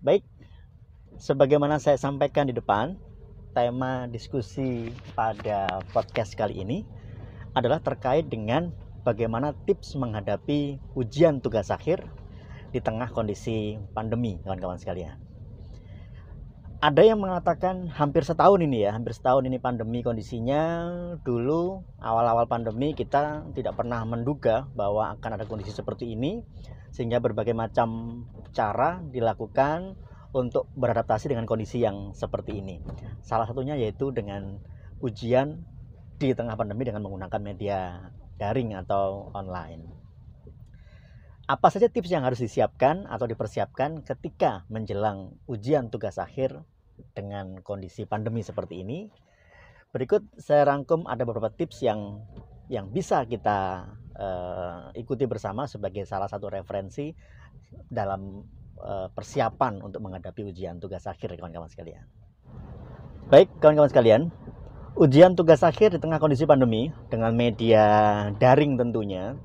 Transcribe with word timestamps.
Baik, 0.00 0.24
sebagaimana 1.20 1.76
saya 1.76 2.00
sampaikan 2.00 2.48
di 2.48 2.56
depan, 2.56 2.96
tema 3.52 4.08
diskusi 4.08 4.88
pada 5.12 5.68
podcast 5.92 6.32
kali 6.32 6.64
ini 6.64 6.88
adalah 7.52 7.84
terkait 7.84 8.24
dengan 8.24 8.72
bagaimana 9.04 9.52
tips 9.68 10.00
menghadapi 10.00 10.80
ujian 10.96 11.44
tugas 11.44 11.68
akhir 11.68 12.00
di 12.72 12.80
tengah 12.80 13.12
kondisi 13.12 13.76
pandemi, 13.92 14.40
kawan-kawan 14.40 14.80
sekalian. 14.80 15.20
Ada 16.80 17.04
yang 17.04 17.20
mengatakan 17.20 17.92
hampir 17.92 18.24
setahun 18.24 18.64
ini 18.64 18.88
ya, 18.88 18.96
hampir 18.96 19.12
setahun 19.12 19.44
ini 19.44 19.60
pandemi 19.60 20.00
kondisinya. 20.00 20.64
Dulu 21.20 21.84
awal-awal 22.00 22.48
pandemi 22.48 22.96
kita 22.96 23.44
tidak 23.52 23.76
pernah 23.76 24.00
menduga 24.08 24.64
bahwa 24.72 25.12
akan 25.12 25.36
ada 25.36 25.44
kondisi 25.44 25.76
seperti 25.76 26.16
ini, 26.16 26.40
sehingga 26.90 27.22
berbagai 27.22 27.54
macam 27.54 28.22
cara 28.50 28.98
dilakukan 29.02 29.94
untuk 30.30 30.70
beradaptasi 30.78 31.30
dengan 31.30 31.46
kondisi 31.46 31.82
yang 31.82 32.14
seperti 32.14 32.62
ini. 32.62 32.78
Salah 33.22 33.46
satunya 33.50 33.74
yaitu 33.74 34.14
dengan 34.14 34.62
ujian 35.02 35.66
di 36.20 36.36
tengah 36.36 36.54
pandemi 36.54 36.86
dengan 36.86 37.02
menggunakan 37.02 37.40
media 37.40 37.78
daring 38.38 38.76
atau 38.76 39.32
online. 39.34 39.90
Apa 41.50 41.66
saja 41.66 41.90
tips 41.90 42.14
yang 42.14 42.22
harus 42.22 42.38
disiapkan 42.38 43.10
atau 43.10 43.26
dipersiapkan 43.26 44.06
ketika 44.06 44.62
menjelang 44.70 45.34
ujian 45.50 45.90
tugas 45.90 46.14
akhir 46.22 46.62
dengan 47.10 47.58
kondisi 47.66 48.06
pandemi 48.06 48.46
seperti 48.46 48.86
ini? 48.86 49.10
Berikut 49.90 50.22
saya 50.38 50.62
rangkum 50.62 51.10
ada 51.10 51.26
beberapa 51.26 51.50
tips 51.50 51.82
yang 51.82 52.22
yang 52.70 52.86
bisa 52.94 53.26
kita 53.26 53.90
uh, 54.20 54.92
ikuti 54.92 55.24
bersama 55.24 55.64
sebagai 55.64 56.04
salah 56.04 56.28
satu 56.28 56.52
referensi 56.52 57.10
dalam 57.88 58.44
uh, 58.78 59.08
persiapan 59.08 59.80
untuk 59.80 60.04
menghadapi 60.04 60.44
ujian 60.52 60.76
tugas 60.76 61.08
akhir 61.08 61.34
kawan-kawan 61.40 61.72
sekalian. 61.72 62.04
Baik, 63.32 63.48
kawan-kawan 63.62 63.88
sekalian, 63.88 64.22
ujian 65.00 65.32
tugas 65.32 65.64
akhir 65.64 65.96
di 65.96 65.98
tengah 66.02 66.20
kondisi 66.20 66.44
pandemi 66.44 66.92
dengan 67.08 67.32
media 67.32 67.84
daring 68.36 68.76
tentunya 68.76 69.38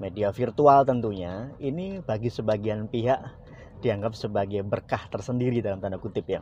media 0.00 0.32
virtual 0.32 0.88
tentunya 0.88 1.52
ini 1.60 2.00
bagi 2.00 2.32
sebagian 2.32 2.88
pihak 2.88 3.20
dianggap 3.84 4.16
sebagai 4.16 4.64
berkah 4.64 5.04
tersendiri 5.12 5.60
dalam 5.60 5.80
tanda 5.80 6.00
kutip 6.00 6.24
ya 6.24 6.40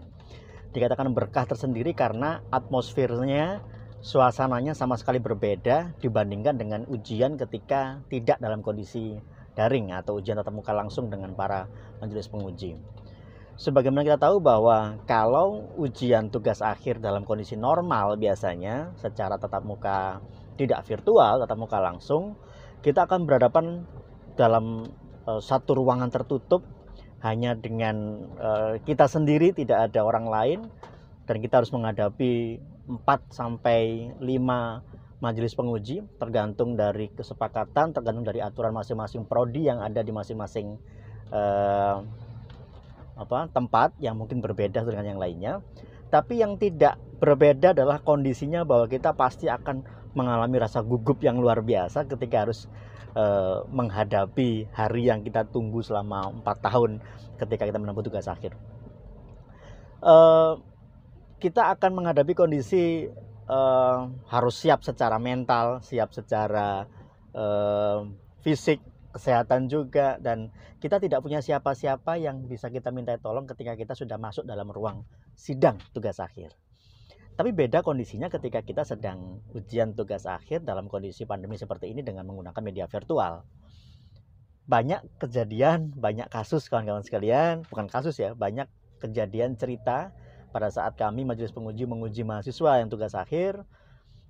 dikatakan 0.71 1.11
berkah 1.11 1.49
tersendiri 1.49 1.91
karena 1.91 2.45
atmosfernya 2.55 3.59
suasananya 3.99 4.79
sama 4.79 4.95
sekali 4.95 5.19
berbeda 5.19 5.99
dibandingkan 5.99 6.55
dengan 6.55 6.81
ujian 6.87 7.35
ketika 7.35 7.99
tidak 8.07 8.39
dalam 8.39 8.63
kondisi 8.63 9.19
daring 9.59 9.91
atau 9.91 10.23
ujian 10.23 10.39
tatap 10.39 10.55
muka 10.55 10.71
langsung 10.71 11.11
dengan 11.11 11.35
para 11.35 11.67
majelis 11.99 12.31
penguji. 12.31 12.79
Sebagaimana 13.59 14.07
kita 14.07 14.23
tahu 14.23 14.39
bahwa 14.39 15.03
kalau 15.03 15.67
ujian 15.75 16.31
tugas 16.31 16.63
akhir 16.63 17.03
dalam 17.03 17.27
kondisi 17.27 17.59
normal 17.59 18.15
biasanya 18.15 18.95
secara 19.03 19.35
tatap 19.35 19.67
muka 19.67 20.23
tidak 20.55 20.87
virtual, 20.87 21.43
tatap 21.43 21.59
muka 21.59 21.83
langsung, 21.83 22.39
kita 22.87 23.11
akan 23.11 23.27
berhadapan 23.27 23.83
dalam 24.39 24.87
uh, 25.27 25.43
satu 25.43 25.75
ruangan 25.75 26.07
tertutup 26.07 26.63
hanya 27.19 27.59
dengan 27.59 28.23
uh, 28.39 28.79
kita 28.87 29.11
sendiri 29.11 29.51
tidak 29.51 29.91
ada 29.91 30.07
orang 30.07 30.31
lain 30.31 30.61
dan 31.27 31.43
kita 31.43 31.59
harus 31.59 31.75
menghadapi 31.75 32.63
4 32.89 33.05
sampai 33.29 34.11
5 34.17 35.21
majelis 35.21 35.53
penguji 35.53 36.01
tergantung 36.17 36.79
dari 36.79 37.13
kesepakatan 37.13 37.93
tergantung 37.93 38.25
dari 38.25 38.41
aturan 38.41 38.73
masing-masing 38.73 39.27
prodi 39.29 39.67
yang 39.69 39.83
ada 39.85 40.01
di 40.01 40.15
masing-masing 40.15 40.79
uh, 41.35 42.01
apa 43.19 43.51
tempat 43.51 43.99
yang 43.99 44.15
mungkin 44.15 44.39
berbeda 44.39 44.87
dengan 44.87 45.05
yang 45.05 45.21
lainnya 45.21 45.59
tapi 46.09 46.41
yang 46.41 46.57
tidak 46.57 46.97
berbeda 47.19 47.77
adalah 47.77 48.01
kondisinya 48.01 48.63
bahwa 48.63 48.87
kita 48.89 49.13
pasti 49.13 49.51
akan 49.51 49.85
mengalami 50.17 50.57
rasa 50.57 50.81
gugup 50.81 51.21
yang 51.21 51.37
luar 51.37 51.61
biasa 51.61 52.09
ketika 52.09 52.49
harus 52.49 52.71
uh, 53.19 53.67
menghadapi 53.69 54.71
hari 54.73 55.11
yang 55.11 55.21
kita 55.21 55.45
tunggu 55.51 55.85
selama 55.85 56.33
empat 56.33 56.65
tahun 56.65 57.03
ketika 57.37 57.69
kita 57.69 57.79
menempuh 57.79 58.07
tugas 58.07 58.27
akhir. 58.31 58.57
Uh, 59.99 60.63
kita 61.39 61.71
akan 61.75 62.03
menghadapi 62.03 62.35
kondisi 62.35 63.07
uh, 63.47 64.11
harus 64.27 64.55
siap 64.59 64.83
secara 64.83 65.17
mental, 65.23 65.79
siap 65.87 66.11
secara 66.11 66.85
uh, 67.33 68.03
fisik, 68.43 68.83
kesehatan 69.15 69.67
juga 69.71 70.19
dan 70.21 70.53
kita 70.79 71.03
tidak 71.03 71.25
punya 71.25 71.43
siapa-siapa 71.43 72.21
yang 72.21 72.47
bisa 72.47 72.71
kita 72.71 72.95
minta 72.95 73.17
tolong 73.19 73.49
ketika 73.49 73.75
kita 73.75 73.95
sudah 73.97 74.21
masuk 74.21 74.47
dalam 74.47 74.69
ruang 74.71 75.03
sidang 75.35 75.79
tugas 75.91 76.23
akhir. 76.23 76.55
Tapi 77.39 77.55
beda 77.55 77.87
kondisinya 77.87 78.27
ketika 78.27 78.67
kita 78.67 78.83
sedang 78.83 79.39
ujian 79.55 79.95
tugas 79.95 80.27
akhir 80.27 80.67
dalam 80.67 80.91
kondisi 80.91 81.23
pandemi 81.23 81.55
seperti 81.55 81.95
ini 81.95 82.03
dengan 82.03 82.27
menggunakan 82.27 82.63
media 82.67 82.91
virtual. 82.91 83.47
Banyak 84.67 85.23
kejadian, 85.23 85.95
banyak 85.95 86.27
kasus 86.29 86.67
kawan-kawan 86.67 87.07
sekalian, 87.07 87.63
bukan 87.71 87.87
kasus 87.87 88.19
ya, 88.19 88.35
banyak 88.35 88.67
kejadian 88.99 89.55
cerita 89.55 90.11
pada 90.49 90.73
saat 90.73 90.97
kami 90.97 91.25
majelis 91.29 91.53
penguji 91.53 91.85
menguji 91.85 92.23
mahasiswa 92.25 92.81
yang 92.81 92.89
tugas 92.89 93.13
akhir 93.13 93.63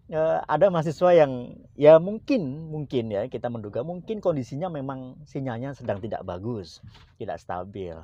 eh, 0.08 0.38
ada 0.48 0.72
mahasiswa 0.72 1.12
yang 1.12 1.56
ya 1.76 2.00
mungkin 2.00 2.72
mungkin 2.72 3.12
ya 3.12 3.28
kita 3.28 3.52
menduga 3.52 3.84
mungkin 3.84 4.24
kondisinya 4.24 4.72
memang 4.72 5.20
sinyalnya 5.28 5.76
sedang 5.76 6.00
tidak 6.00 6.24
bagus, 6.24 6.80
tidak 7.20 7.38
stabil. 7.38 7.94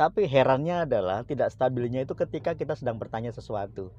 Tapi 0.00 0.24
herannya 0.24 0.88
adalah 0.88 1.28
tidak 1.28 1.52
stabilnya 1.52 2.08
itu 2.08 2.16
ketika 2.16 2.56
kita 2.56 2.72
sedang 2.72 2.96
bertanya 2.96 3.36
sesuatu. 3.36 3.92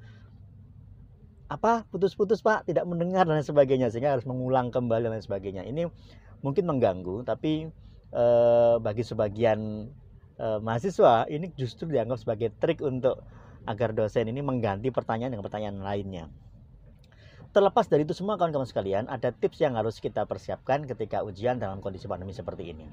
Apa? 1.46 1.86
Putus-putus 1.94 2.42
pak? 2.42 2.66
Tidak 2.66 2.82
mendengar 2.82 3.22
dan 3.22 3.38
sebagainya 3.46 3.86
sehingga 3.86 4.18
harus 4.18 4.26
mengulang 4.26 4.74
kembali 4.74 5.06
dan 5.06 5.22
sebagainya. 5.22 5.62
Ini 5.62 5.86
mungkin 6.42 6.66
mengganggu 6.66 7.22
tapi 7.22 7.70
e, 8.10 8.24
bagi 8.82 9.06
sebagian 9.06 9.86
e, 10.34 10.46
mahasiswa 10.58 11.30
ini 11.30 11.54
justru 11.54 11.86
dianggap 11.86 12.18
sebagai 12.18 12.50
trik 12.58 12.82
untuk 12.82 13.22
agar 13.64 13.94
dosen 13.94 14.28
ini 14.28 14.40
mengganti 14.40 14.88
pertanyaan 14.90 15.32
dengan 15.34 15.44
pertanyaan 15.46 15.78
lainnya 15.82 16.24
terlepas 17.52 17.84
dari 17.86 18.08
itu 18.08 18.16
semua 18.16 18.40
kawan-kawan 18.40 18.66
sekalian 18.66 19.06
ada 19.12 19.28
tips 19.30 19.60
yang 19.60 19.76
harus 19.76 20.00
kita 20.00 20.24
persiapkan 20.24 20.88
ketika 20.88 21.20
ujian 21.20 21.60
dalam 21.60 21.84
kondisi 21.84 22.08
pandemi 22.08 22.32
seperti 22.32 22.72
ini 22.72 22.88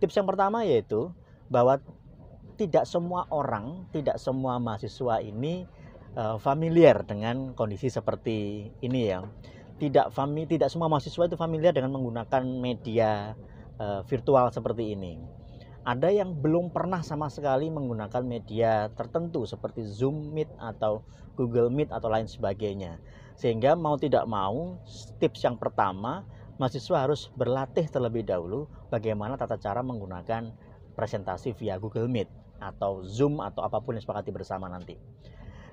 tips 0.00 0.16
yang 0.16 0.26
pertama 0.26 0.64
yaitu 0.64 1.12
bahwa 1.52 1.78
tidak 2.60 2.84
semua 2.84 3.24
orang 3.32 3.88
tidak 3.92 4.20
semua 4.20 4.60
mahasiswa 4.60 5.24
ini 5.24 5.64
uh, 6.16 6.36
familiar 6.36 7.02
dengan 7.06 7.54
kondisi 7.54 7.90
seperti 7.92 8.70
ini 8.82 9.00
ya. 9.10 9.24
Tidak 9.80 10.12
fami 10.12 10.44
tidak 10.44 10.68
semua 10.68 10.92
mahasiswa 10.92 11.24
itu 11.24 11.40
familiar 11.40 11.72
dengan 11.72 11.96
menggunakan 11.96 12.44
media 12.44 13.32
uh, 13.80 14.04
virtual 14.04 14.52
seperti 14.52 14.92
ini. 14.92 15.16
Ada 15.80 16.12
yang 16.12 16.36
belum 16.36 16.68
pernah 16.76 17.00
sama 17.00 17.32
sekali 17.32 17.72
menggunakan 17.72 18.20
media 18.20 18.92
tertentu 18.92 19.48
seperti 19.48 19.80
Zoom 19.88 20.36
Meet 20.36 20.52
atau 20.60 21.00
Google 21.40 21.72
Meet 21.72 21.88
atau 21.88 22.12
lain 22.12 22.28
sebagainya. 22.28 23.00
Sehingga 23.40 23.72
mau 23.72 23.96
tidak 23.96 24.28
mau 24.28 24.76
tips 25.16 25.40
yang 25.40 25.56
pertama 25.56 26.28
mahasiswa 26.60 27.08
harus 27.08 27.32
berlatih 27.32 27.88
terlebih 27.88 28.28
dahulu 28.28 28.68
bagaimana 28.92 29.40
tata 29.40 29.56
cara 29.56 29.80
menggunakan 29.80 30.52
presentasi 30.92 31.56
via 31.56 31.80
Google 31.80 32.12
Meet 32.12 32.28
atau 32.60 33.00
Zoom 33.00 33.40
atau 33.40 33.64
apa 33.64 33.80
pun 33.80 33.96
yang 33.96 34.04
sepakati 34.04 34.28
bersama 34.28 34.68
nanti. 34.68 35.00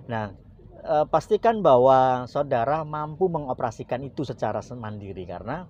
Nah, 0.07 0.31
e, 0.79 0.95
pastikan 1.11 1.59
bahwa 1.59 2.23
saudara 2.31 2.87
mampu 2.87 3.27
mengoperasikan 3.27 3.99
itu 4.07 4.23
secara 4.23 4.63
mandiri 4.71 5.27
karena 5.27 5.67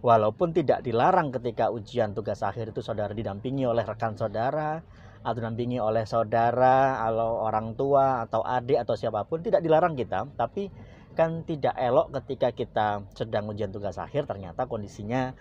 walaupun 0.00 0.54
tidak 0.54 0.86
dilarang 0.86 1.34
ketika 1.34 1.70
ujian 1.70 2.14
tugas 2.14 2.42
akhir 2.46 2.70
itu 2.70 2.80
saudara 2.82 3.10
didampingi 3.10 3.66
oleh 3.66 3.82
rekan 3.82 4.14
saudara 4.14 4.82
atau 5.18 5.34
didampingi 5.34 5.82
oleh 5.82 6.06
saudara 6.06 7.02
atau 7.02 7.42
orang 7.42 7.74
tua 7.74 8.22
atau 8.26 8.46
adik 8.46 8.78
atau 8.86 8.94
siapa 8.94 9.26
pun 9.26 9.42
tidak 9.42 9.60
dilarang 9.60 9.98
kita 9.98 10.30
tapi 10.38 10.70
kan 11.18 11.42
tidak 11.42 11.74
elok 11.74 12.14
ketika 12.22 12.54
kita 12.54 12.86
sedang 13.18 13.50
ujian 13.50 13.74
tugas 13.74 13.98
akhir 13.98 14.30
ternyata 14.30 14.70
kondisinya 14.70 15.34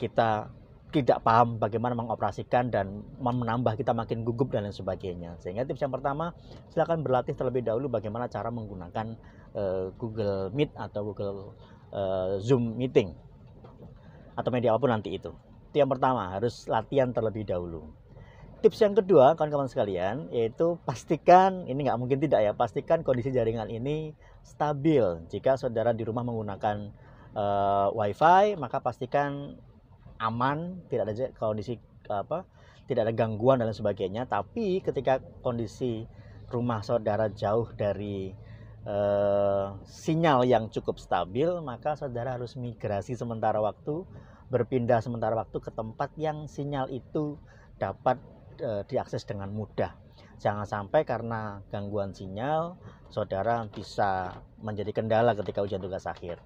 kita 0.00 0.48
tidak 0.88 1.20
paham 1.20 1.60
bagaimana 1.60 1.92
mengoperasikan 1.92 2.72
dan 2.72 3.04
menambah 3.20 3.76
kita 3.76 3.92
makin 3.92 4.24
gugup 4.24 4.48
dan 4.48 4.64
lain 4.64 4.72
sebagainya. 4.72 5.36
Sehingga 5.36 5.68
tips 5.68 5.84
yang 5.84 5.92
pertama, 5.92 6.32
silakan 6.72 7.04
berlatih 7.04 7.36
terlebih 7.36 7.60
dahulu 7.60 7.92
bagaimana 7.92 8.24
cara 8.24 8.48
menggunakan 8.48 9.12
uh, 9.52 9.92
Google 10.00 10.48
Meet 10.56 10.72
atau 10.72 11.12
Google 11.12 11.52
uh, 11.92 12.40
Zoom 12.40 12.80
meeting 12.80 13.12
atau 14.38 14.54
media 14.54 14.70
apa 14.70 14.78
pun 14.78 14.94
nanti 14.94 15.18
itu. 15.18 15.34
Itu 15.68 15.82
yang 15.82 15.90
pertama, 15.90 16.30
harus 16.30 16.70
latihan 16.70 17.10
terlebih 17.10 17.42
dahulu. 17.42 17.90
Tips 18.62 18.78
yang 18.78 18.94
kedua, 18.94 19.34
kawan-kawan 19.34 19.66
sekalian, 19.66 20.30
yaitu 20.30 20.78
pastikan 20.86 21.66
ini 21.66 21.90
nggak 21.90 21.98
mungkin 21.98 22.22
tidak 22.22 22.46
ya, 22.46 22.52
pastikan 22.54 23.02
kondisi 23.02 23.34
jaringan 23.34 23.66
ini 23.66 24.14
stabil. 24.46 25.02
Jika 25.26 25.58
saudara 25.58 25.90
di 25.90 26.06
rumah 26.06 26.22
menggunakan 26.22 26.94
uh, 27.34 27.90
WiFi, 27.94 28.54
maka 28.58 28.78
pastikan 28.78 29.58
aman, 30.22 30.78
tidak 30.86 31.10
ada 31.10 31.30
kondisi 31.34 31.78
apa 32.06 32.46
tidak 32.88 33.04
ada 33.04 33.14
gangguan 33.14 33.60
dan 33.60 33.70
sebagainya. 33.70 34.24
Tapi 34.24 34.80
ketika 34.80 35.20
kondisi 35.44 36.08
rumah 36.48 36.80
saudara 36.80 37.28
jauh 37.28 37.68
dari 37.76 38.32
eh, 38.88 39.66
sinyal 39.84 40.48
yang 40.48 40.72
cukup 40.72 40.96
stabil, 40.96 41.48
maka 41.60 41.92
saudara 41.94 42.40
harus 42.40 42.56
migrasi 42.56 43.12
sementara 43.12 43.60
waktu, 43.60 44.08
berpindah 44.48 45.04
sementara 45.04 45.36
waktu 45.36 45.60
ke 45.60 45.68
tempat 45.68 46.08
yang 46.16 46.48
sinyal 46.48 46.88
itu 46.88 47.36
dapat 47.76 48.16
eh, 48.64 48.82
diakses 48.88 49.28
dengan 49.28 49.52
mudah. 49.52 49.92
Jangan 50.38 50.64
sampai 50.64 51.02
karena 51.02 51.60
gangguan 51.68 52.14
sinyal, 52.14 52.78
saudara 53.10 53.66
bisa 53.68 54.38
menjadi 54.60 54.94
kendala 54.94 55.34
ketika 55.34 55.64
ujian 55.64 55.82
tugas 55.82 56.06
akhir. 56.06 56.38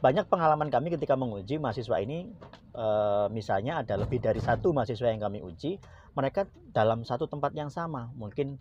Banyak 0.00 0.28
pengalaman 0.28 0.68
kami 0.68 0.92
ketika 0.92 1.16
menguji 1.16 1.56
mahasiswa 1.56 1.96
ini, 2.02 2.28
e, 2.76 2.86
misalnya 3.32 3.80
ada 3.80 3.96
lebih 3.96 4.20
dari 4.20 4.36
satu 4.42 4.74
mahasiswa 4.76 5.08
yang 5.08 5.22
kami 5.22 5.40
uji, 5.40 5.80
mereka 6.12 6.44
dalam 6.76 7.08
satu 7.08 7.24
tempat 7.24 7.56
yang 7.56 7.72
sama, 7.72 8.12
mungkin 8.12 8.60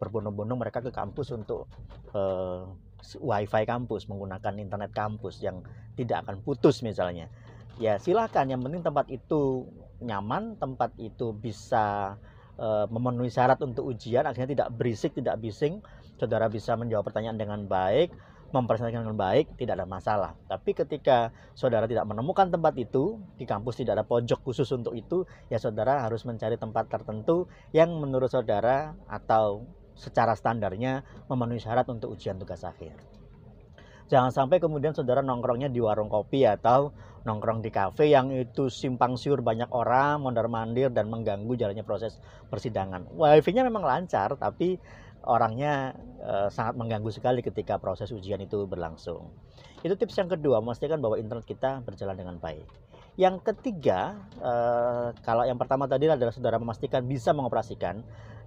berbondong-bondong 0.00 0.58
mereka 0.58 0.80
ke 0.80 0.88
kampus 0.88 1.30
untuk 1.36 1.68
uh, 2.16 2.64
wifi 3.20 3.62
kampus 3.68 4.08
menggunakan 4.08 4.56
internet 4.56 4.90
kampus 4.96 5.44
yang 5.44 5.60
tidak 5.94 6.24
akan 6.26 6.40
putus 6.40 6.80
misalnya. 6.80 7.28
Ya 7.76 8.00
silakan. 8.00 8.48
Yang 8.48 8.60
penting 8.66 8.82
tempat 8.82 9.06
itu 9.12 9.68
nyaman 10.00 10.56
tempat 10.56 10.96
itu 10.96 11.36
bisa 11.36 12.16
uh, 12.56 12.88
memenuhi 12.88 13.28
syarat 13.28 13.60
untuk 13.60 13.92
ujian 13.92 14.24
akhirnya 14.24 14.56
tidak 14.56 14.68
berisik 14.74 15.12
tidak 15.12 15.36
bising. 15.38 15.84
Saudara 16.16 16.48
bisa 16.52 16.76
menjawab 16.76 17.08
pertanyaan 17.08 17.40
dengan 17.40 17.60
baik 17.68 18.12
mempresentasikan 18.50 19.06
dengan 19.06 19.18
baik 19.18 19.54
tidak 19.56 19.78
ada 19.78 19.86
masalah. 19.86 20.30
Tapi 20.50 20.74
ketika 20.74 21.30
saudara 21.54 21.86
tidak 21.86 22.06
menemukan 22.06 22.50
tempat 22.50 22.74
itu 22.76 23.22
di 23.38 23.46
kampus 23.46 23.78
tidak 23.78 24.02
ada 24.02 24.06
pojok 24.06 24.42
khusus 24.42 24.66
untuk 24.74 24.94
itu 24.98 25.24
ya 25.48 25.58
saudara 25.62 26.02
harus 26.02 26.26
mencari 26.26 26.58
tempat 26.58 26.90
tertentu 26.90 27.46
yang 27.70 27.94
menurut 27.94 28.30
saudara 28.30 28.98
atau 29.06 29.64
secara 30.00 30.32
standarnya 30.32 31.04
memenuhi 31.28 31.60
syarat 31.60 31.84
untuk 31.92 32.16
ujian 32.16 32.40
tugas 32.40 32.64
akhir. 32.64 32.96
Jangan 34.10 34.34
sampai 34.34 34.58
kemudian 34.58 34.90
saudara 34.90 35.22
nongkrongnya 35.22 35.70
di 35.70 35.78
warung 35.78 36.10
kopi 36.10 36.42
atau 36.42 36.90
nongkrong 37.22 37.62
di 37.62 37.70
kafe 37.70 38.10
yang 38.10 38.34
itu 38.34 38.66
simpang 38.66 39.14
siur 39.14 39.38
banyak 39.38 39.70
orang, 39.70 40.24
mondar 40.24 40.50
mandir 40.50 40.90
dan 40.90 41.06
mengganggu 41.06 41.54
jalannya 41.54 41.86
proses 41.86 42.18
persidangan. 42.50 43.06
Wifi-nya 43.14 43.62
memang 43.62 43.86
lancar 43.86 44.34
tapi 44.34 44.82
orangnya 45.22 45.92
e, 46.18 46.48
sangat 46.48 46.74
mengganggu 46.80 47.10
sekali 47.12 47.44
ketika 47.44 47.76
proses 47.76 48.10
ujian 48.10 48.40
itu 48.40 48.64
berlangsung. 48.64 49.30
Itu 49.84 49.94
tips 49.96 50.16
yang 50.16 50.32
kedua, 50.32 50.58
memastikan 50.58 50.98
bahwa 50.98 51.14
internet 51.20 51.44
kita 51.44 51.84
berjalan 51.84 52.16
dengan 52.16 52.36
baik. 52.40 52.64
Yang 53.14 53.46
ketiga, 53.52 54.16
e, 54.40 54.52
kalau 55.22 55.44
yang 55.44 55.60
pertama 55.60 55.84
tadi 55.84 56.08
adalah 56.08 56.32
saudara 56.32 56.56
memastikan 56.56 57.04
bisa 57.04 57.36
mengoperasikan 57.36 58.00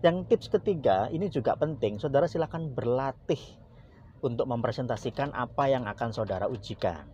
yang 0.03 0.27
tips 0.27 0.51
ketiga 0.51 1.07
ini 1.15 1.31
juga 1.31 1.55
penting, 1.55 1.95
saudara 1.95 2.27
silakan 2.27 2.75
berlatih 2.75 3.39
untuk 4.19 4.43
mempresentasikan 4.51 5.31
apa 5.31 5.71
yang 5.71 5.87
akan 5.87 6.11
saudara 6.11 6.51
ujikan. 6.51 7.07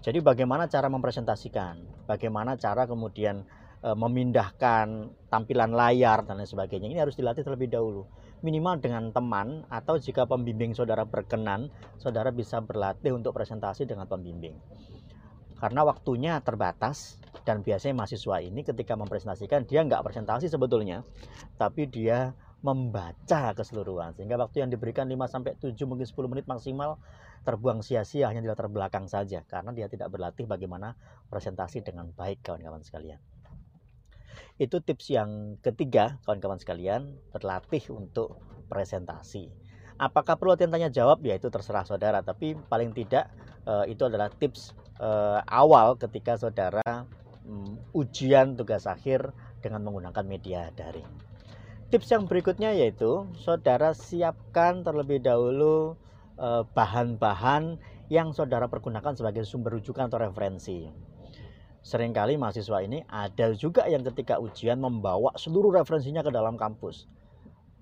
Jadi 0.00 0.22
bagaimana 0.22 0.70
cara 0.70 0.86
mempresentasikan, 0.86 2.06
bagaimana 2.06 2.54
cara 2.54 2.86
kemudian 2.86 3.42
e, 3.82 3.88
memindahkan 3.92 5.10
tampilan 5.26 5.74
layar 5.74 6.22
dan 6.22 6.38
lain 6.38 6.48
sebagainya. 6.48 6.86
Ini 6.88 7.02
harus 7.02 7.18
dilatih 7.18 7.42
terlebih 7.42 7.68
dahulu. 7.68 8.06
Minimal 8.46 8.78
dengan 8.80 9.10
teman 9.12 9.66
atau 9.68 10.00
jika 10.00 10.24
pembimbing 10.24 10.72
saudara 10.72 11.04
berkenan, 11.04 11.68
saudara 12.00 12.32
bisa 12.32 12.62
berlatih 12.62 13.12
untuk 13.12 13.36
presentasi 13.36 13.84
dengan 13.84 14.08
pembimbing 14.08 14.56
karena 15.60 15.84
waktunya 15.84 16.40
terbatas 16.40 17.20
dan 17.44 17.60
biasanya 17.60 17.94
mahasiswa 18.00 18.40
ini 18.40 18.64
ketika 18.64 18.96
mempresentasikan 18.96 19.68
dia 19.68 19.84
nggak 19.84 20.00
presentasi 20.00 20.48
sebetulnya 20.48 21.04
tapi 21.60 21.84
dia 21.86 22.32
membaca 22.60 23.56
keseluruhan 23.56 24.12
sehingga 24.12 24.36
waktu 24.36 24.64
yang 24.64 24.70
diberikan 24.72 25.08
5 25.08 25.16
sampai 25.28 25.56
7 25.56 25.76
mungkin 25.88 26.04
10 26.04 26.32
menit 26.32 26.44
maksimal 26.44 27.00
terbuang 27.40 27.80
sia-sia 27.80 28.28
hanya 28.28 28.44
di 28.44 28.48
latar 28.48 28.68
belakang 28.68 29.08
saja 29.08 29.40
karena 29.48 29.72
dia 29.72 29.88
tidak 29.88 30.12
berlatih 30.12 30.44
bagaimana 30.44 30.92
presentasi 31.32 31.80
dengan 31.80 32.12
baik 32.12 32.44
kawan-kawan 32.44 32.84
sekalian. 32.84 33.20
Itu 34.60 34.84
tips 34.84 35.08
yang 35.08 35.56
ketiga 35.64 36.20
kawan-kawan 36.28 36.60
sekalian, 36.60 37.16
berlatih 37.32 37.80
untuk 37.96 38.36
presentasi. 38.68 39.48
Apakah 39.96 40.36
perlu 40.36 40.56
tanya 40.56 40.92
jawab? 40.92 41.24
Ya 41.24 41.40
itu 41.40 41.48
terserah 41.48 41.88
saudara, 41.88 42.20
tapi 42.20 42.52
paling 42.68 42.92
tidak 42.92 43.32
eh, 43.64 43.96
itu 43.96 44.04
adalah 44.04 44.28
tips 44.28 44.76
uh, 45.00 45.40
awal 45.48 45.96
ketika 45.96 46.36
saudara 46.36 47.08
um, 47.48 47.80
ujian 47.96 48.54
tugas 48.54 48.84
akhir 48.84 49.32
dengan 49.64 49.82
menggunakan 49.84 50.24
media 50.24 50.68
daring. 50.76 51.08
Tips 51.90 52.06
yang 52.14 52.30
berikutnya 52.30 52.70
yaitu 52.70 53.26
saudara 53.34 53.90
siapkan 53.98 54.86
terlebih 54.86 55.18
dahulu 55.26 55.98
eh, 56.38 56.62
bahan-bahan 56.70 57.82
yang 58.06 58.30
saudara 58.30 58.70
pergunakan 58.70 59.18
sebagai 59.18 59.42
sumber 59.42 59.74
rujukan 59.74 60.06
atau 60.06 60.22
referensi. 60.22 60.86
Seringkali 61.82 62.38
mahasiswa 62.38 62.78
ini 62.86 63.02
ada 63.10 63.50
juga 63.58 63.90
yang 63.90 64.06
ketika 64.06 64.38
ujian 64.38 64.78
membawa 64.78 65.34
seluruh 65.34 65.82
referensinya 65.82 66.22
ke 66.22 66.30
dalam 66.30 66.54
kampus. 66.54 67.10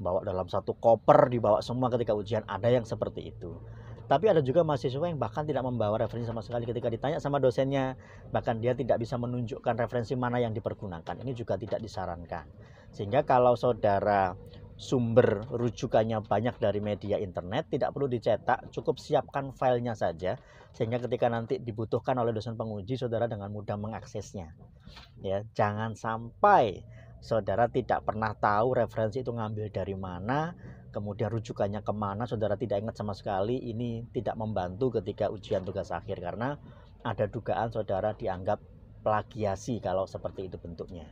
Bawa 0.00 0.25
dalam 0.25 0.49
satu 0.49 0.73
koper, 0.79 1.29
dibawa 1.29 1.61
semua 1.61 1.93
ketika 1.93 2.17
ujian, 2.17 2.49
ada 2.49 2.73
yang 2.73 2.88
seperti 2.88 3.35
itu. 3.35 3.61
Tapi 4.09 4.25
ada 4.33 4.41
juga 4.41 4.65
mahasiswa 4.65 5.05
yang 5.05 5.21
bahkan 5.21 5.45
tidak 5.45 5.61
membawa 5.69 6.01
referensi 6.01 6.25
sama 6.25 6.41
sekali 6.41 6.65
ketika 6.65 6.89
ditanya 6.89 7.21
sama 7.21 7.37
dosennya, 7.37 7.93
bahkan 8.33 8.57
dia 8.57 8.73
tidak 8.73 9.05
bisa 9.05 9.21
menunjukkan 9.21 9.77
referensi 9.77 10.17
mana 10.17 10.41
yang 10.41 10.57
dipergunakan. 10.57 11.13
Ini 11.21 11.33
juga 11.37 11.61
tidak 11.61 11.85
disarankan. 11.85 12.49
Sehingga 12.89 13.29
kalau 13.29 13.53
saudara 13.53 14.33
sumber 14.81 15.45
rujukannya 15.53 16.25
banyak 16.25 16.57
dari 16.57 16.81
media 16.81 17.21
internet, 17.21 17.69
tidak 17.69 17.93
perlu 17.93 18.09
dicetak, 18.09 18.73
cukup 18.73 18.97
siapkan 18.97 19.53
filenya 19.53 19.93
saja 19.93 20.41
sehingga 20.73 21.03
ketika 21.03 21.27
nanti 21.27 21.59
dibutuhkan 21.59 22.15
oleh 22.17 22.31
dosen 22.31 22.55
penguji 22.55 22.95
saudara 22.95 23.27
dengan 23.27 23.51
mudah 23.51 23.75
mengaksesnya. 23.75 24.55
Ya, 25.21 25.43
jangan 25.53 25.99
sampai 25.99 26.87
saudara 27.19 27.67
tidak 27.67 28.07
pernah 28.07 28.33
tahu 28.39 28.79
referensi 28.79 29.27
itu 29.27 29.35
ngambil 29.35 29.75
dari 29.75 29.99
mana, 29.99 30.55
kemudian 30.90 31.29
rujukannya 31.32 31.85
ke 31.85 31.93
mana 31.93 32.25
saudara 32.25 32.56
tidak 32.56 32.81
ingat 32.82 32.96
sama 32.96 33.12
sekali 33.12 33.56
ini 33.58 34.08
tidak 34.12 34.35
membantu 34.40 35.00
ketika 35.00 35.29
ujian 35.29 35.62
tugas 35.62 35.93
akhir 35.93 36.20
karena 36.20 36.56
ada 37.05 37.25
dugaan 37.29 37.70
saudara 37.70 38.17
dianggap 38.17 38.58
plagiasi 39.05 39.79
kalau 39.79 40.08
seperti 40.08 40.50
itu 40.50 40.56
bentuknya 40.58 41.06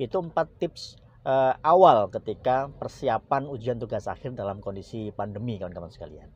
itu 0.00 0.16
empat 0.16 0.48
tips 0.56 0.96
uh, 1.26 1.54
awal 1.60 2.08
ketika 2.08 2.72
persiapan 2.80 3.50
ujian 3.50 3.76
tugas 3.76 4.08
akhir 4.08 4.32
dalam 4.32 4.62
kondisi 4.64 5.12
pandemi 5.12 5.60
kawan-kawan 5.60 5.92
sekalian 5.92 6.30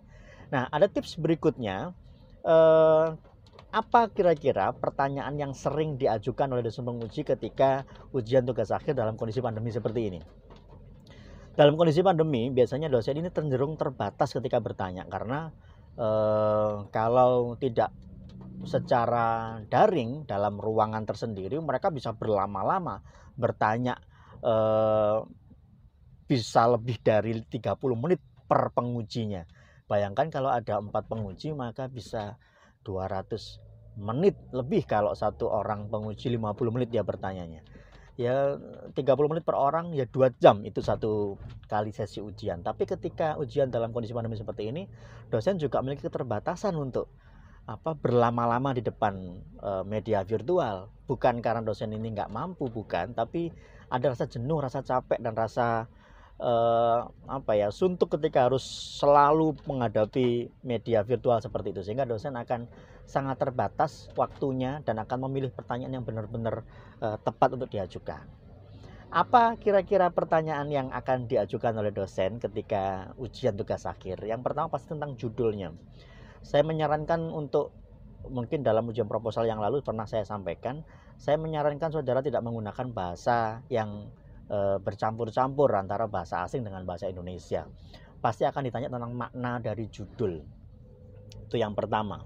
nah 0.52 0.68
ada 0.68 0.90
tips 0.90 1.16
berikutnya 1.16 1.96
uh, 2.44 3.16
apa 3.74 4.06
kira-kira 4.06 4.70
pertanyaan 4.70 5.34
yang 5.34 5.50
sering 5.50 5.98
diajukan 5.98 6.46
oleh 6.46 6.62
dosen 6.62 6.86
penguji 6.86 7.26
ketika 7.26 7.82
ujian 8.14 8.46
tugas 8.46 8.70
akhir 8.70 8.94
dalam 8.94 9.18
kondisi 9.18 9.42
pandemi 9.42 9.74
seperti 9.74 10.14
ini? 10.14 10.20
Dalam 11.54 11.78
kondisi 11.78 12.02
pandemi 12.02 12.50
biasanya 12.50 12.90
dosen 12.90 13.22
ini 13.22 13.30
cenderung 13.30 13.78
terbatas 13.78 14.34
ketika 14.34 14.58
bertanya 14.58 15.06
karena 15.06 15.54
eh, 15.94 16.74
kalau 16.90 17.54
tidak 17.62 17.94
secara 18.66 19.60
daring 19.70 20.26
dalam 20.26 20.58
ruangan 20.58 21.06
tersendiri 21.06 21.54
mereka 21.62 21.94
bisa 21.94 22.10
berlama-lama 22.10 22.98
bertanya 23.38 23.94
eh, 24.42 25.18
bisa 26.24 26.62
lebih 26.66 26.98
dari 27.04 27.36
30 27.36 27.76
menit 28.00 28.20
per 28.48 28.72
pengujinya. 28.72 29.44
Bayangkan 29.84 30.32
kalau 30.32 30.48
ada 30.48 30.80
empat 30.80 31.04
penguji 31.06 31.52
maka 31.52 31.86
bisa 31.86 32.40
200 32.82 34.00
menit 34.00 34.34
lebih 34.50 34.88
kalau 34.88 35.14
satu 35.14 35.46
orang 35.52 35.86
penguji 35.86 36.32
50 36.34 36.74
menit 36.74 36.90
dia 36.90 37.06
bertanyanya 37.06 37.62
ya 38.14 38.54
30 38.94 39.30
menit 39.30 39.42
per 39.42 39.58
orang 39.58 39.90
ya 39.90 40.06
dua 40.06 40.30
jam 40.38 40.62
itu 40.62 40.78
satu 40.78 41.34
kali 41.66 41.90
sesi 41.90 42.22
ujian. 42.22 42.62
Tapi 42.62 42.86
ketika 42.86 43.34
ujian 43.38 43.74
dalam 43.74 43.90
kondisi 43.90 44.14
pandemi 44.14 44.38
seperti 44.38 44.70
ini 44.70 44.86
dosen 45.30 45.58
juga 45.58 45.82
memiliki 45.82 46.06
keterbatasan 46.06 46.78
untuk 46.78 47.10
apa 47.64 47.96
berlama-lama 47.96 48.76
di 48.76 48.84
depan 48.84 49.40
e, 49.58 49.70
media 49.88 50.22
virtual. 50.22 50.92
Bukan 51.10 51.42
karena 51.42 51.64
dosen 51.66 51.90
ini 51.90 52.14
nggak 52.14 52.30
mampu 52.30 52.70
bukan 52.70 53.12
tapi 53.18 53.50
ada 53.90 54.14
rasa 54.14 54.30
jenuh 54.30 54.62
rasa 54.62 54.80
capek 54.86 55.18
dan 55.20 55.34
rasa 55.34 55.90
eh, 56.40 57.00
apa 57.28 57.52
ya 57.54 57.70
suntuk 57.70 58.18
ketika 58.18 58.50
harus 58.50 58.64
selalu 58.98 59.54
menghadapi 59.66 60.50
media 60.66 61.06
virtual 61.06 61.38
seperti 61.38 61.70
itu 61.74 61.80
sehingga 61.86 62.08
dosen 62.08 62.34
akan 62.34 62.66
sangat 63.04 63.36
terbatas 63.36 64.08
waktunya 64.16 64.80
dan 64.82 64.96
akan 64.98 65.28
memilih 65.28 65.52
pertanyaan 65.52 66.00
yang 66.00 66.04
benar-benar 66.06 66.64
eh, 67.02 67.18
tepat 67.22 67.54
untuk 67.54 67.70
diajukan. 67.70 68.24
Apa 69.14 69.54
kira-kira 69.62 70.10
pertanyaan 70.10 70.66
yang 70.66 70.88
akan 70.90 71.30
diajukan 71.30 71.70
oleh 71.78 71.94
dosen 71.94 72.42
ketika 72.42 73.14
ujian 73.14 73.54
tugas 73.54 73.86
akhir? 73.86 74.18
Yang 74.26 74.42
pertama 74.42 74.66
pasti 74.66 74.90
tentang 74.90 75.14
judulnya. 75.14 75.70
Saya 76.42 76.66
menyarankan 76.66 77.30
untuk 77.30 77.70
mungkin 78.26 78.66
dalam 78.66 78.90
ujian 78.90 79.06
proposal 79.06 79.46
yang 79.46 79.60
lalu 79.60 79.84
pernah 79.84 80.08
saya 80.08 80.24
sampaikan 80.24 80.80
saya 81.20 81.36
menyarankan 81.38 81.92
saudara 81.92 82.20
tidak 82.24 82.42
menggunakan 82.42 82.90
bahasa 82.90 83.62
yang 83.70 84.08
e, 84.48 84.58
bercampur-campur 84.80 85.70
antara 85.74 86.08
bahasa 86.08 86.44
asing 86.44 86.64
dengan 86.64 86.84
bahasa 86.84 87.08
Indonesia. 87.08 87.68
Pasti 88.20 88.48
akan 88.48 88.62
ditanya 88.64 88.88
tentang 88.88 89.12
makna 89.12 89.60
dari 89.60 89.84
judul. 89.92 90.40
Itu 91.44 91.56
yang 91.60 91.76
pertama. 91.76 92.24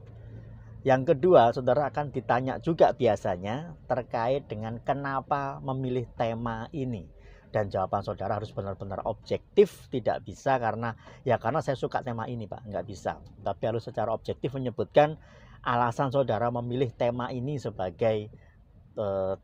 Yang 0.87 1.15
kedua, 1.15 1.51
saudara 1.51 1.91
akan 1.91 2.15
ditanya 2.15 2.63
juga 2.63 2.95
biasanya 2.95 3.75
terkait 3.91 4.47
dengan 4.47 4.79
kenapa 4.79 5.59
memilih 5.59 6.07
tema 6.15 6.71
ini. 6.71 7.11
Dan 7.49 7.73
jawaban 7.73 8.05
saudara 8.05 8.37
harus 8.39 8.53
benar-benar 8.53 9.03
objektif, 9.09 9.89
tidak 9.89 10.23
bisa 10.23 10.61
karena 10.61 10.95
ya 11.25 11.41
karena 11.41 11.65
saya 11.65 11.75
suka 11.75 12.05
tema 12.05 12.29
ini, 12.31 12.47
Pak, 12.47 12.69
nggak 12.69 12.87
bisa. 12.87 13.19
Tapi 13.43 13.63
harus 13.67 13.89
secara 13.89 14.15
objektif 14.15 14.55
menyebutkan 14.55 15.19
alasan 15.67 16.15
saudara 16.15 16.53
memilih 16.55 16.93
tema 16.95 17.33
ini 17.35 17.59
sebagai 17.59 18.31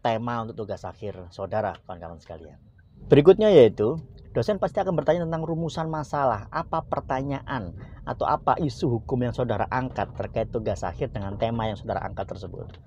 tema 0.03 0.43
untuk 0.43 0.67
tugas 0.67 0.83
akhir 0.83 1.31
saudara, 1.31 1.79
kawan-kawan 1.87 2.19
sekalian. 2.19 2.59
Berikutnya 3.07 3.53
yaitu 3.53 4.01
dosen 4.35 4.59
pasti 4.59 4.83
akan 4.83 4.99
bertanya 4.99 5.23
tentang 5.29 5.47
rumusan 5.47 5.87
masalah, 5.87 6.51
apa 6.51 6.83
pertanyaan 6.83 7.71
atau 8.03 8.27
apa 8.27 8.59
isu 8.59 8.99
hukum 8.99 9.23
yang 9.23 9.31
saudara 9.31 9.71
angkat 9.71 10.11
terkait 10.19 10.51
tugas 10.51 10.83
akhir 10.83 11.15
dengan 11.15 11.39
tema 11.39 11.71
yang 11.71 11.79
saudara 11.79 12.03
angkat 12.03 12.35
tersebut. 12.35 12.83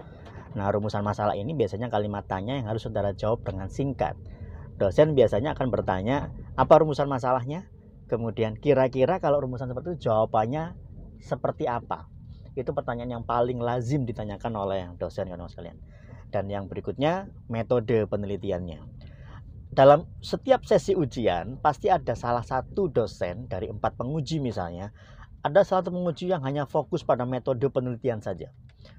Nah, 0.57 0.67
rumusan 0.73 1.05
masalah 1.05 1.37
ini 1.37 1.53
biasanya 1.53 1.87
kalimat 1.87 2.25
tanya 2.25 2.57
yang 2.57 2.67
harus 2.67 2.83
saudara 2.83 3.13
jawab 3.13 3.45
dengan 3.45 3.69
singkat. 3.69 4.17
Dosen 4.77 5.13
biasanya 5.13 5.53
akan 5.53 5.69
bertanya, 5.69 6.33
apa 6.57 6.73
rumusan 6.81 7.05
masalahnya? 7.05 7.69
Kemudian 8.09 8.57
kira-kira 8.57 9.21
kalau 9.21 9.43
rumusan 9.43 9.69
seperti 9.69 9.95
itu 9.95 10.09
jawabannya 10.09 10.73
seperti 11.21 11.69
apa? 11.69 12.09
Itu 12.57 12.73
pertanyaan 12.73 13.21
yang 13.21 13.25
paling 13.25 13.61
lazim 13.61 14.03
ditanyakan 14.03 14.53
oleh 14.57 14.89
dosen 14.97 15.29
kan 15.29 15.41
sekalian. 15.45 15.77
Dan 16.27 16.51
yang 16.51 16.67
berikutnya 16.67 17.31
metode 17.47 18.03
penelitiannya. 18.07 18.83
Dalam 19.67 20.07
setiap 20.23 20.63
sesi 20.63 20.95
ujian 20.95 21.59
pasti 21.59 21.91
ada 21.91 22.15
salah 22.15 22.43
satu 22.43 22.87
dosen 22.87 23.51
dari 23.51 23.67
empat 23.67 23.99
penguji 23.99 24.39
misalnya 24.39 24.95
ada 25.43 25.63
salah 25.63 25.83
satu 25.83 25.95
penguji 25.95 26.31
yang 26.31 26.43
hanya 26.43 26.67
fokus 26.67 27.03
pada 27.03 27.23
metode 27.23 27.67
penelitian 27.71 28.19
saja. 28.19 28.51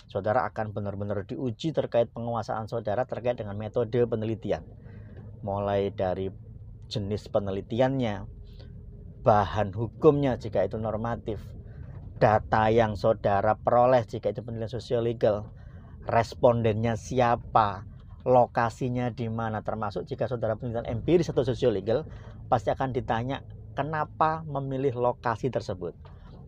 Saudara 0.09 0.49
akan 0.49 0.73
benar-benar 0.73 1.25
diuji 1.29 1.73
terkait 1.77 2.09
penguasaan 2.13 2.69
saudara 2.69 3.05
terkait 3.05 3.37
dengan 3.37 3.57
metode 3.57 4.01
penelitian. 4.09 4.65
Mulai 5.45 5.93
dari 5.93 6.33
jenis 6.89 7.29
penelitiannya 7.29 8.25
bahan 9.21 9.77
hukumnya 9.77 10.41
jika 10.41 10.65
itu 10.65 10.81
normatif 10.81 11.43
data 12.17 12.73
yang 12.73 12.97
saudara 12.97 13.55
peroleh 13.55 14.03
jika 14.09 14.33
itu 14.33 14.41
penelitian 14.41 14.73
sosial-legal 14.73 15.53
respondennya 16.09 16.97
siapa 16.97 17.85
lokasinya 18.25 19.13
di 19.13 19.29
mana 19.29 19.61
termasuk 19.61 20.09
jika 20.09 20.25
saudara 20.25 20.57
penelitian 20.57 20.89
empiris 20.89 21.29
atau 21.29 21.45
sosiolegal 21.45 22.09
pasti 22.49 22.73
akan 22.73 22.97
ditanya 22.97 23.45
kenapa 23.77 24.43
memilih 24.49 24.97
lokasi 24.97 25.53
tersebut? 25.53 25.93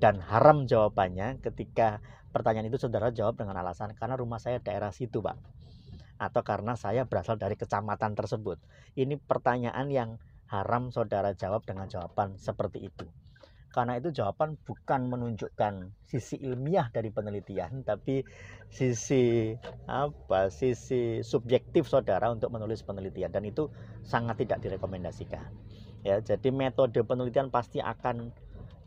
Dan 0.00 0.24
haram 0.24 0.64
jawabannya 0.64 1.44
ketika 1.44 2.00
pertanyaan 2.32 2.72
itu 2.72 2.80
saudara 2.80 3.12
jawab 3.12 3.36
dengan 3.36 3.60
alasan 3.60 3.92
karena 3.92 4.16
rumah 4.16 4.40
saya 4.40 4.64
daerah 4.64 4.90
situ 4.96 5.20
pak. 5.20 5.36
Atau 6.16 6.40
karena 6.40 6.72
saya 6.76 7.04
berasal 7.04 7.36
dari 7.36 7.56
kecamatan 7.56 8.16
tersebut. 8.16 8.60
Ini 8.96 9.20
pertanyaan 9.20 9.88
yang 9.92 10.10
haram 10.48 10.88
saudara 10.88 11.36
jawab 11.36 11.68
dengan 11.68 11.84
jawaban 11.88 12.40
seperti 12.40 12.88
itu 12.88 13.04
karena 13.70 14.02
itu 14.02 14.10
jawaban 14.10 14.58
bukan 14.66 15.06
menunjukkan 15.06 15.94
sisi 16.02 16.42
ilmiah 16.42 16.90
dari 16.90 17.14
penelitian 17.14 17.86
tapi 17.86 18.26
sisi 18.66 19.54
apa 19.86 20.50
sisi 20.50 21.22
subjektif 21.22 21.86
saudara 21.86 22.34
untuk 22.34 22.50
menulis 22.50 22.82
penelitian. 22.82 23.30
Dan 23.30 23.46
itu 23.46 23.70
sangat 24.02 24.42
tidak 24.42 24.58
direkomendasikan. 24.62 25.46
Ya 26.02 26.18
jadi 26.18 26.50
metode 26.50 26.98
penelitian 27.06 27.54
pasti 27.54 27.78
akan 27.78 28.34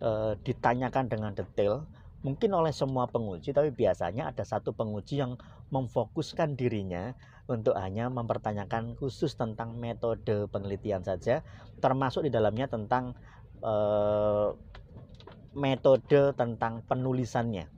e, 0.03 0.35
ditanyakan 0.43 1.07
dengan 1.07 1.31
detail 1.31 1.87
mungkin 2.23 2.55
oleh 2.55 2.71
semua 2.71 3.05
penguji 3.11 3.51
tapi 3.51 3.69
biasanya 3.75 4.31
ada 4.31 4.47
satu 4.47 4.71
penguji 4.71 5.19
yang 5.19 5.35
memfokuskan 5.75 6.55
dirinya 6.55 7.11
untuk 7.51 7.75
hanya 7.75 8.07
mempertanyakan 8.07 8.95
khusus 8.95 9.35
tentang 9.35 9.75
metode 9.75 10.47
penelitian 10.47 11.03
saja 11.03 11.43
termasuk 11.83 12.23
di 12.23 12.31
dalamnya 12.31 12.71
tentang 12.71 13.11
Eh, 13.63 14.49
metode 15.55 16.35
tentang 16.35 16.83
penulisannya. 16.83 17.69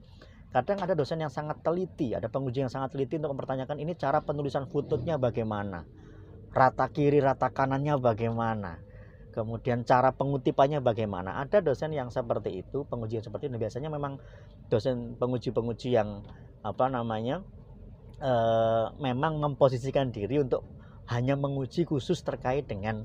Kadang 0.50 0.80
ada 0.80 0.96
dosen 0.96 1.20
yang 1.20 1.30
sangat 1.30 1.60
teliti, 1.60 2.16
ada 2.16 2.26
penguji 2.26 2.64
yang 2.64 2.72
sangat 2.72 2.96
teliti 2.96 3.20
untuk 3.20 3.36
mempertanyakan 3.36 3.76
ini 3.78 3.92
cara 3.94 4.24
penulisan 4.24 4.64
footnote-nya 4.66 5.20
bagaimana, 5.20 5.84
rata 6.56 6.88
kiri, 6.88 7.20
rata 7.20 7.52
kanannya 7.52 8.00
bagaimana, 8.00 8.80
kemudian 9.36 9.84
cara 9.84 10.16
pengutipannya 10.16 10.80
bagaimana. 10.80 11.36
Ada 11.44 11.60
dosen 11.60 11.92
yang 11.92 12.08
seperti 12.08 12.64
itu, 12.64 12.88
penguji 12.88 13.20
yang 13.20 13.26
seperti 13.28 13.52
ini 13.52 13.60
biasanya 13.60 13.92
memang 13.92 14.16
dosen 14.72 15.20
penguji-penguji 15.20 15.92
yang 15.92 16.24
apa 16.64 16.88
namanya 16.88 17.44
e, 18.16 18.32
memang 18.96 19.38
memposisikan 19.44 20.08
diri 20.08 20.40
untuk 20.40 20.64
hanya 21.12 21.36
menguji 21.36 21.84
khusus 21.84 22.24
terkait 22.24 22.64
dengan 22.64 23.04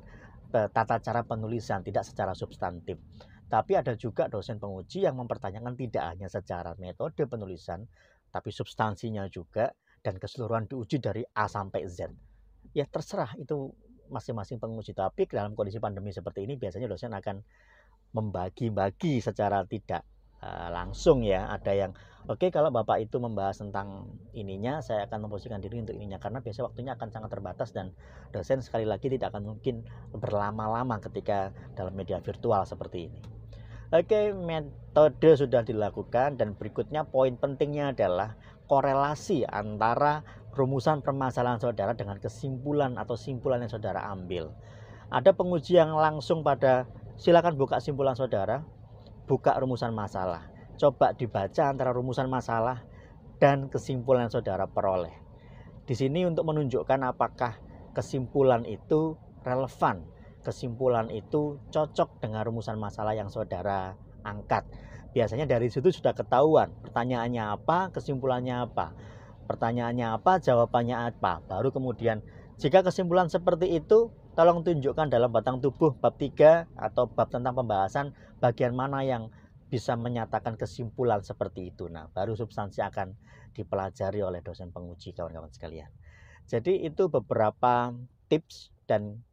tata 0.51 0.99
cara 0.99 1.23
penulisan, 1.23 1.81
tidak 1.81 2.03
secara 2.03 2.35
substantif. 2.35 2.99
Tapi 3.47 3.75
ada 3.75 3.95
juga 3.99 4.31
dosen 4.31 4.59
penguji 4.59 5.03
yang 5.03 5.19
mempertanyakan 5.19 5.75
tidak 5.75 6.03
hanya 6.15 6.27
secara 6.31 6.71
metode 6.79 7.27
penulisan, 7.27 7.83
tapi 8.31 8.47
substansinya 8.47 9.27
juga 9.27 9.67
dan 9.99 10.15
keseluruhan 10.15 10.71
diuji 10.71 11.03
dari 11.03 11.23
A 11.35 11.51
sampai 11.51 11.83
Z. 11.87 12.11
Ya 12.71 12.87
terserah 12.87 13.35
itu 13.35 13.71
masing-masing 14.11 14.59
penguji. 14.59 14.91
Tapi 14.91 15.27
dalam 15.27 15.55
kondisi 15.55 15.79
pandemi 15.79 16.11
seperti 16.11 16.43
ini 16.43 16.59
biasanya 16.59 16.87
dosen 16.91 17.15
akan 17.15 17.39
membagi-bagi 18.11 19.23
secara 19.23 19.63
tidak 19.63 20.03
uh, 20.41 20.67
langsung 20.73 21.23
ya. 21.23 21.47
Ada 21.49 21.71
yang 21.73 21.91
oke 22.27 22.37
okay, 22.37 22.49
kalau 22.49 22.69
Bapak 22.73 23.01
itu 23.01 23.17
membahas 23.17 23.61
tentang 23.61 24.09
ininya, 24.33 24.81
saya 24.81 25.07
akan 25.07 25.29
memposisikan 25.29 25.61
diri 25.61 25.79
untuk 25.81 25.95
ininya 25.95 26.17
karena 26.17 26.41
biasanya 26.41 26.65
waktunya 26.67 26.91
akan 26.97 27.09
sangat 27.09 27.29
terbatas 27.31 27.69
dan 27.73 27.93
dosen 28.33 28.59
sekali 28.61 28.85
lagi 28.85 29.09
tidak 29.09 29.33
akan 29.33 29.55
mungkin 29.55 29.85
berlama-lama 30.13 30.99
ketika 31.01 31.53
dalam 31.77 31.93
media 31.95 32.19
virtual 32.19 32.65
seperti 32.65 33.09
ini. 33.09 33.19
Oke, 33.91 34.07
okay, 34.07 34.25
metode 34.31 35.35
sudah 35.35 35.67
dilakukan 35.67 36.39
dan 36.39 36.55
berikutnya 36.55 37.03
poin 37.03 37.35
pentingnya 37.35 37.91
adalah 37.91 38.39
korelasi 38.71 39.43
antara 39.43 40.23
rumusan 40.55 41.03
permasalahan 41.03 41.59
saudara 41.59 41.91
dengan 41.91 42.15
kesimpulan 42.15 42.95
atau 42.95 43.19
simpulan 43.19 43.59
yang 43.59 43.71
saudara 43.71 44.07
ambil. 44.07 44.55
Ada 45.11 45.35
penguji 45.35 45.75
yang 45.75 45.91
langsung 45.91 46.39
pada 46.39 46.87
silakan 47.19 47.59
buka 47.59 47.83
simpulan 47.83 48.15
saudara, 48.15 48.63
buka 49.31 49.55
rumusan 49.55 49.95
masalah. 49.95 50.51
Coba 50.75 51.15
dibaca 51.15 51.71
antara 51.71 51.95
rumusan 51.95 52.27
masalah 52.27 52.83
dan 53.39 53.71
kesimpulan 53.71 54.27
yang 54.27 54.33
saudara 54.35 54.67
peroleh. 54.67 55.15
Di 55.87 55.95
sini 55.95 56.27
untuk 56.27 56.43
menunjukkan 56.51 56.99
apakah 57.07 57.55
kesimpulan 57.95 58.67
itu 58.67 59.15
relevan, 59.47 60.03
kesimpulan 60.43 61.07
itu 61.07 61.63
cocok 61.71 62.19
dengan 62.19 62.43
rumusan 62.43 62.75
masalah 62.75 63.15
yang 63.15 63.31
saudara 63.31 63.95
angkat. 64.27 64.67
Biasanya 65.15 65.47
dari 65.47 65.71
situ 65.71 65.95
sudah 65.95 66.11
ketahuan 66.11 66.75
pertanyaannya 66.83 67.55
apa, 67.55 67.87
kesimpulannya 67.95 68.67
apa. 68.67 68.91
Pertanyaannya 69.47 70.11
apa, 70.11 70.43
jawabannya 70.43 71.07
apa. 71.07 71.39
Baru 71.47 71.71
kemudian 71.71 72.19
jika 72.59 72.83
kesimpulan 72.83 73.31
seperti 73.31 73.79
itu 73.79 74.11
tolong 74.31 74.63
tunjukkan 74.63 75.11
dalam 75.11 75.29
batang 75.31 75.59
tubuh 75.59 75.95
bab 75.99 76.15
3 76.15 76.71
atau 76.75 77.07
bab 77.11 77.27
tentang 77.27 77.55
pembahasan 77.55 78.15
bagian 78.39 78.71
mana 78.71 79.03
yang 79.03 79.27
bisa 79.71 79.95
menyatakan 79.95 80.59
kesimpulan 80.59 81.23
seperti 81.23 81.71
itu. 81.71 81.87
Nah, 81.87 82.11
baru 82.11 82.35
substansi 82.35 82.83
akan 82.83 83.15
dipelajari 83.55 84.19
oleh 84.19 84.43
dosen 84.43 84.71
penguji 84.75 85.15
kawan-kawan 85.15 85.51
sekalian. 85.51 85.87
Jadi 86.47 86.83
itu 86.83 87.07
beberapa 87.07 87.95
tips 88.27 88.75
dan 88.83 89.23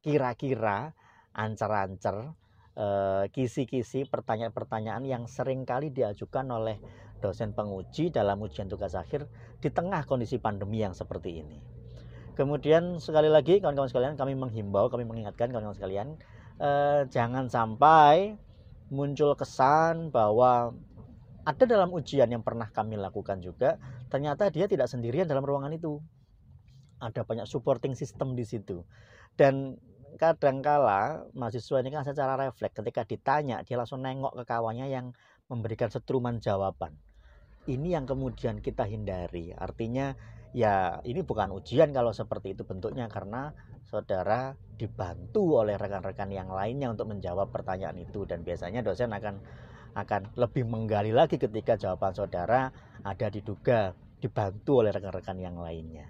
kira-kira 0.00 0.96
ancer-ancer 1.36 2.32
eh, 2.76 3.24
kisi-kisi 3.28 4.08
pertanyaan-pertanyaan 4.08 5.04
yang 5.04 5.24
sering 5.28 5.68
kali 5.68 5.92
diajukan 5.92 6.48
oleh 6.48 6.80
dosen 7.20 7.52
penguji 7.56 8.12
dalam 8.12 8.40
ujian 8.40 8.68
tugas 8.68 8.96
akhir 8.96 9.28
di 9.60 9.68
tengah 9.72 10.04
kondisi 10.04 10.36
pandemi 10.40 10.80
yang 10.84 10.92
seperti 10.92 11.40
ini. 11.40 11.73
Kemudian 12.34 12.98
sekali 12.98 13.30
lagi 13.30 13.62
kawan-kawan 13.62 13.86
sekalian 13.86 14.14
kami 14.18 14.34
menghimbau, 14.34 14.90
kami 14.90 15.06
mengingatkan 15.06 15.54
kawan-kawan 15.54 15.78
sekalian 15.78 16.18
eh, 16.58 17.06
jangan 17.10 17.46
sampai 17.46 18.34
muncul 18.90 19.38
kesan 19.38 20.10
bahwa 20.10 20.74
ada 21.44 21.64
dalam 21.68 21.92
ujian 21.94 22.26
yang 22.26 22.42
pernah 22.42 22.66
kami 22.72 22.96
lakukan 22.96 23.38
juga 23.38 23.76
ternyata 24.08 24.48
dia 24.48 24.66
tidak 24.66 24.90
sendirian 24.90 25.28
dalam 25.28 25.44
ruangan 25.44 25.70
itu. 25.74 26.00
Ada 26.98 27.26
banyak 27.26 27.44
supporting 27.44 27.92
system 27.92 28.32
di 28.32 28.46
situ. 28.48 28.80
Dan 29.34 29.76
kadangkala 30.14 31.26
mahasiswa 31.34 31.82
ini 31.82 31.90
kan 31.90 32.06
secara 32.06 32.38
refleks 32.38 32.78
ketika 32.78 33.02
ditanya 33.02 33.66
dia 33.66 33.74
langsung 33.74 34.00
nengok 34.00 34.38
ke 34.38 34.44
kawannya 34.46 34.86
yang 34.88 35.10
memberikan 35.50 35.90
setruman 35.90 36.38
jawaban. 36.38 36.96
Ini 37.64 37.98
yang 37.98 38.06
kemudian 38.06 38.62
kita 38.62 38.86
hindari. 38.86 39.52
Artinya 39.52 40.14
ya 40.54 41.02
ini 41.02 41.26
bukan 41.26 41.50
ujian 41.50 41.90
kalau 41.90 42.14
seperti 42.14 42.54
itu 42.54 42.62
bentuknya 42.62 43.10
karena 43.10 43.50
saudara 43.82 44.54
dibantu 44.78 45.58
oleh 45.58 45.74
rekan-rekan 45.74 46.30
yang 46.30 46.48
lainnya 46.48 46.94
untuk 46.94 47.10
menjawab 47.10 47.50
pertanyaan 47.50 47.98
itu 47.98 48.22
dan 48.22 48.46
biasanya 48.46 48.86
dosen 48.86 49.10
akan 49.10 49.42
akan 49.94 50.34
lebih 50.38 50.66
menggali 50.66 51.10
lagi 51.10 51.38
ketika 51.38 51.74
jawaban 51.74 52.14
saudara 52.14 52.70
ada 53.02 53.26
diduga 53.30 53.94
dibantu 54.22 54.80
oleh 54.80 54.90
rekan-rekan 54.94 55.36
yang 55.36 55.58
lainnya. 55.58 56.08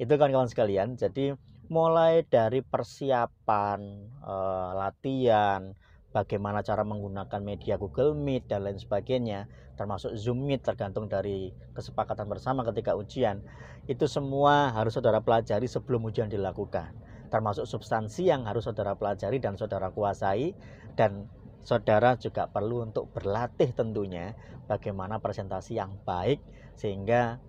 Itu 0.00 0.16
kawan-kawan 0.18 0.50
sekalian. 0.50 0.98
Jadi 0.98 1.36
mulai 1.68 2.26
dari 2.26 2.64
persiapan, 2.64 3.80
eh, 4.22 4.70
latihan, 4.74 5.70
bagaimana 6.14 6.62
cara 6.62 6.86
menggunakan 6.86 7.42
media 7.42 7.74
Google 7.74 8.14
Meet 8.14 8.46
dan 8.46 8.62
lain 8.62 8.78
sebagainya, 8.78 9.50
termasuk 9.74 10.14
Zoom 10.14 10.46
Meet 10.46 10.62
tergantung 10.62 11.10
dari 11.10 11.50
kesepakatan 11.74 12.30
bersama 12.30 12.62
ketika 12.62 12.94
ujian. 12.94 13.42
Itu 13.90 14.06
semua 14.06 14.70
harus 14.70 14.94
saudara 14.94 15.18
pelajari 15.18 15.66
sebelum 15.66 16.06
ujian 16.06 16.30
dilakukan. 16.30 16.94
Termasuk 17.34 17.66
substansi 17.66 18.30
yang 18.30 18.46
harus 18.46 18.62
saudara 18.62 18.94
pelajari 18.94 19.42
dan 19.42 19.58
saudara 19.58 19.90
kuasai 19.90 20.54
dan 20.94 21.26
saudara 21.66 22.14
juga 22.14 22.46
perlu 22.46 22.86
untuk 22.86 23.10
berlatih 23.10 23.74
tentunya 23.74 24.38
bagaimana 24.70 25.18
presentasi 25.18 25.82
yang 25.82 25.98
baik 26.06 26.38
sehingga 26.78 27.42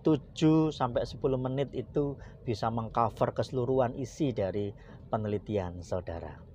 7 0.00 0.72
sampai 0.72 1.04
10 1.04 1.20
menit 1.36 1.68
itu 1.76 2.16
bisa 2.48 2.72
mengcover 2.72 3.36
keseluruhan 3.36 3.92
isi 4.00 4.32
dari 4.32 4.72
penelitian 5.12 5.84
saudara. 5.84 6.47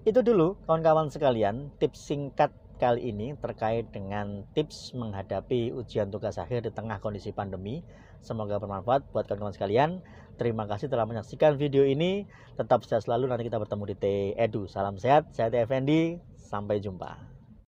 Itu 0.00 0.24
dulu 0.24 0.56
kawan-kawan 0.64 1.12
sekalian 1.12 1.68
tips 1.76 2.08
singkat 2.08 2.48
kali 2.80 3.12
ini 3.12 3.36
terkait 3.36 3.92
dengan 3.92 4.48
tips 4.56 4.96
menghadapi 4.96 5.76
ujian 5.76 6.08
tugas 6.08 6.40
akhir 6.40 6.64
di 6.64 6.72
tengah 6.72 6.96
kondisi 7.04 7.36
pandemi. 7.36 7.84
Semoga 8.24 8.56
bermanfaat 8.56 9.12
buat 9.12 9.28
kawan-kawan 9.28 9.52
sekalian. 9.52 10.00
Terima 10.40 10.64
kasih 10.64 10.88
telah 10.88 11.04
menyaksikan 11.04 11.60
video 11.60 11.84
ini. 11.84 12.24
Tetap 12.56 12.80
sehat 12.88 13.04
selalu. 13.04 13.28
Nanti 13.28 13.44
kita 13.52 13.60
bertemu 13.60 13.84
di 13.92 13.96
T 14.00 14.06
Edu. 14.40 14.64
Salam 14.72 14.96
sehat. 14.96 15.36
Saya 15.36 15.52
T 15.52 15.60
Effendi. 15.60 16.16
Sampai 16.32 16.80
jumpa. 16.80 17.29